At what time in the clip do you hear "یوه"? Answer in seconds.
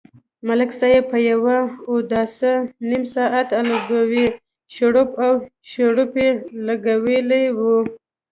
1.31-1.57